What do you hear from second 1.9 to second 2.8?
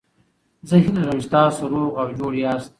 او جوړ یاست.